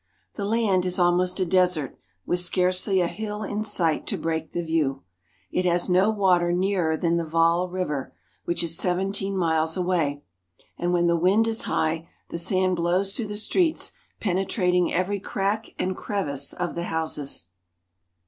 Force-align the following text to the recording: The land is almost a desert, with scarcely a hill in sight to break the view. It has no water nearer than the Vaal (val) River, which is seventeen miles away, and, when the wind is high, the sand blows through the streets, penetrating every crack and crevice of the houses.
The 0.33 0.45
land 0.45 0.83
is 0.83 0.97
almost 0.97 1.39
a 1.39 1.45
desert, 1.45 1.95
with 2.25 2.39
scarcely 2.39 3.01
a 3.01 3.07
hill 3.07 3.43
in 3.43 3.63
sight 3.63 4.07
to 4.07 4.17
break 4.17 4.51
the 4.51 4.63
view. 4.63 5.03
It 5.51 5.63
has 5.65 5.89
no 5.89 6.09
water 6.09 6.51
nearer 6.51 6.97
than 6.97 7.17
the 7.17 7.23
Vaal 7.23 7.67
(val) 7.67 7.69
River, 7.69 8.11
which 8.45 8.63
is 8.63 8.75
seventeen 8.75 9.37
miles 9.37 9.77
away, 9.77 10.23
and, 10.75 10.91
when 10.91 11.05
the 11.05 11.15
wind 11.15 11.47
is 11.47 11.65
high, 11.65 12.09
the 12.29 12.39
sand 12.39 12.77
blows 12.77 13.15
through 13.15 13.27
the 13.27 13.37
streets, 13.37 13.91
penetrating 14.19 14.91
every 14.91 15.19
crack 15.19 15.75
and 15.77 15.95
crevice 15.95 16.51
of 16.51 16.73
the 16.73 16.85
houses. 16.85 17.49